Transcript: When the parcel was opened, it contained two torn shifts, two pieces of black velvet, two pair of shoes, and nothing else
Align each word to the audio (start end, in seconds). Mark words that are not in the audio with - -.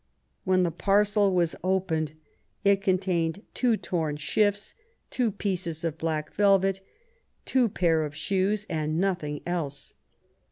When 0.45 0.63
the 0.63 0.71
parcel 0.71 1.31
was 1.31 1.55
opened, 1.63 2.13
it 2.65 2.81
contained 2.81 3.43
two 3.53 3.77
torn 3.77 4.17
shifts, 4.17 4.73
two 5.11 5.29
pieces 5.29 5.83
of 5.83 5.99
black 5.99 6.33
velvet, 6.33 6.81
two 7.45 7.69
pair 7.69 8.03
of 8.03 8.15
shoes, 8.15 8.65
and 8.67 8.97
nothing 8.99 9.41
else 9.45 9.93